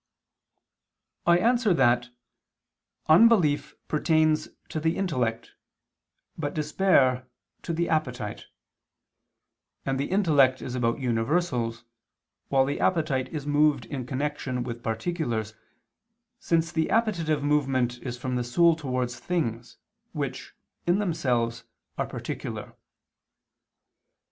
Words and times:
I 1.27 1.37
answer 1.37 1.75
that, 1.75 2.09
Unbelief 3.07 3.75
pertains 3.87 4.47
to 4.69 4.79
the 4.79 4.97
intellect, 4.97 5.51
but 6.35 6.55
despair, 6.55 7.27
to 7.61 7.71
the 7.71 7.87
appetite: 7.87 8.47
and 9.85 9.99
the 9.99 10.09
intellect 10.09 10.59
is 10.59 10.73
about 10.73 10.97
universals, 10.99 11.83
while 12.47 12.65
the 12.65 12.79
appetite 12.79 13.27
is 13.29 13.45
moved 13.45 13.85
in 13.85 14.07
connection 14.07 14.63
with 14.63 14.81
particulars, 14.81 15.53
since 16.39 16.71
the 16.71 16.89
appetitive 16.89 17.43
movement 17.43 17.99
is 17.99 18.17
from 18.17 18.37
the 18.37 18.43
soul 18.43 18.75
towards 18.75 19.19
things, 19.19 19.77
which, 20.13 20.55
in 20.87 20.97
themselves, 20.97 21.65
are 21.99 22.07
particular. 22.07 22.75